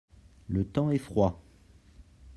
[0.47, 1.43] le temps est froid.